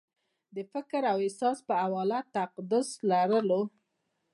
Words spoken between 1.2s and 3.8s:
احساس په حواله تقدس لرلو